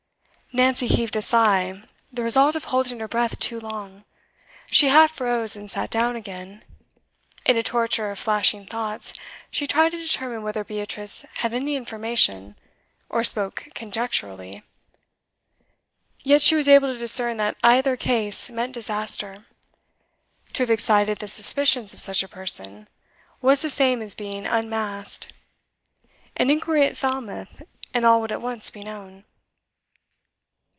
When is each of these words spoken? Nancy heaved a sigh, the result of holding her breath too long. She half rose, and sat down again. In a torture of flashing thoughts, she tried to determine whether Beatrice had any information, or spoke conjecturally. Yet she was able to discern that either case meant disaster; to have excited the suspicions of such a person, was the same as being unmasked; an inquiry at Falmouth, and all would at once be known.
Nancy 0.53 0.85
heaved 0.87 1.15
a 1.15 1.21
sigh, 1.21 1.81
the 2.11 2.23
result 2.23 2.57
of 2.57 2.65
holding 2.65 2.99
her 2.99 3.07
breath 3.07 3.39
too 3.39 3.57
long. 3.57 4.03
She 4.69 4.89
half 4.89 5.21
rose, 5.21 5.55
and 5.55 5.71
sat 5.71 5.89
down 5.89 6.17
again. 6.17 6.65
In 7.45 7.55
a 7.55 7.63
torture 7.63 8.11
of 8.11 8.19
flashing 8.19 8.65
thoughts, 8.65 9.13
she 9.49 9.65
tried 9.65 9.91
to 9.93 9.97
determine 9.97 10.43
whether 10.43 10.65
Beatrice 10.65 11.23
had 11.35 11.53
any 11.53 11.77
information, 11.77 12.57
or 13.07 13.23
spoke 13.23 13.69
conjecturally. 13.73 14.61
Yet 16.21 16.41
she 16.41 16.55
was 16.55 16.67
able 16.67 16.91
to 16.91 16.99
discern 16.99 17.37
that 17.37 17.55
either 17.63 17.95
case 17.95 18.49
meant 18.49 18.73
disaster; 18.73 19.45
to 20.51 20.63
have 20.63 20.69
excited 20.69 21.19
the 21.19 21.29
suspicions 21.29 21.93
of 21.93 22.01
such 22.01 22.23
a 22.23 22.27
person, 22.27 22.89
was 23.41 23.61
the 23.61 23.69
same 23.69 24.01
as 24.01 24.15
being 24.15 24.45
unmasked; 24.45 25.31
an 26.35 26.49
inquiry 26.49 26.85
at 26.87 26.97
Falmouth, 26.97 27.61
and 27.93 28.05
all 28.05 28.19
would 28.19 28.33
at 28.33 28.41
once 28.41 28.69
be 28.69 28.81
known. 28.81 29.23